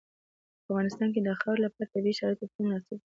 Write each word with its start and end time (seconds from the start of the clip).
په 0.63 0.65
افغانستان 0.71 1.09
کې 1.13 1.21
د 1.23 1.29
خاورې 1.39 1.59
لپاره 1.65 1.91
طبیعي 1.93 2.13
شرایط 2.19 2.39
پوره 2.53 2.61
مناسب 2.65 2.89
دي. 2.97 2.99